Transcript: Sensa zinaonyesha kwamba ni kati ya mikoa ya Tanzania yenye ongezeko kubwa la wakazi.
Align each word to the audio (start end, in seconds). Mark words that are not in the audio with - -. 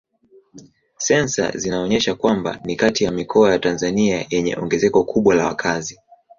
Sensa 0.97 1.51
zinaonyesha 1.57 2.15
kwamba 2.15 2.59
ni 2.65 2.75
kati 2.75 3.03
ya 3.03 3.11
mikoa 3.11 3.51
ya 3.51 3.59
Tanzania 3.59 4.25
yenye 4.29 4.55
ongezeko 4.55 5.03
kubwa 5.03 5.35
la 5.35 5.45
wakazi. 5.47 5.99